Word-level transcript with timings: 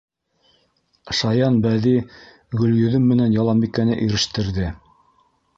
Шаян 1.17 1.59
Бәҙи 1.67 1.93
Гөлйөҙөм 2.63 3.07
менән 3.13 3.39
Яланбикәне 3.39 4.03
ирештерҙе: 4.07 4.73